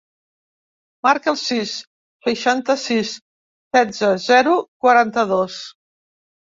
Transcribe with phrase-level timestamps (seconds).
[1.07, 1.75] Marca el sis,
[2.29, 3.13] seixanta-sis,
[3.77, 5.63] setze, zero, quaranta-dos.